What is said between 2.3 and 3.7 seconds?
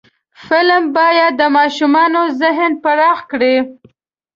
ذهن پراخ کړي